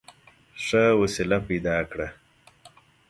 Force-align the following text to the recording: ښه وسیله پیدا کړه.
ښه 0.63 0.83
وسیله 1.01 1.37
پیدا 1.47 1.77
کړه. 1.91 2.07